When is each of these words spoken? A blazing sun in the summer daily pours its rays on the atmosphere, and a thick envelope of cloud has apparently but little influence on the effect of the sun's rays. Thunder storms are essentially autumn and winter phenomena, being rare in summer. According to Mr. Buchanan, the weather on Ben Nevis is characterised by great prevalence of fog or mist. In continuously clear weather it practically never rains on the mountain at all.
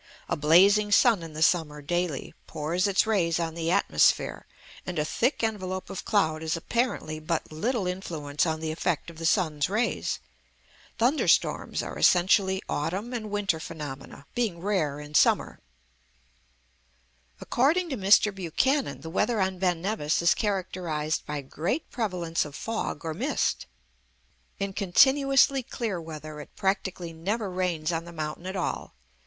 A 0.27 0.35
blazing 0.35 0.91
sun 0.91 1.21
in 1.21 1.33
the 1.33 1.43
summer 1.43 1.79
daily 1.79 2.33
pours 2.47 2.87
its 2.87 3.05
rays 3.05 3.39
on 3.39 3.53
the 3.53 3.69
atmosphere, 3.69 4.47
and 4.83 4.97
a 4.97 5.05
thick 5.05 5.43
envelope 5.43 5.91
of 5.91 6.05
cloud 6.05 6.41
has 6.41 6.57
apparently 6.57 7.19
but 7.19 7.51
little 7.51 7.85
influence 7.85 8.43
on 8.47 8.61
the 8.61 8.71
effect 8.71 9.11
of 9.11 9.19
the 9.19 9.27
sun's 9.27 9.69
rays. 9.69 10.17
Thunder 10.97 11.27
storms 11.27 11.83
are 11.83 11.99
essentially 11.99 12.63
autumn 12.67 13.13
and 13.13 13.29
winter 13.29 13.59
phenomena, 13.59 14.25
being 14.33 14.59
rare 14.59 14.99
in 14.99 15.13
summer. 15.13 15.59
According 17.39 17.89
to 17.91 17.95
Mr. 17.95 18.33
Buchanan, 18.33 19.01
the 19.01 19.09
weather 19.11 19.39
on 19.39 19.59
Ben 19.59 19.83
Nevis 19.83 20.19
is 20.23 20.33
characterised 20.33 21.27
by 21.27 21.41
great 21.41 21.91
prevalence 21.91 22.43
of 22.43 22.55
fog 22.55 23.05
or 23.05 23.13
mist. 23.13 23.67
In 24.57 24.73
continuously 24.73 25.61
clear 25.61 26.01
weather 26.01 26.39
it 26.41 26.55
practically 26.55 27.13
never 27.13 27.51
rains 27.51 27.91
on 27.91 28.05
the 28.05 28.11
mountain 28.11 28.47
at 28.47 28.55
all. 28.55 28.95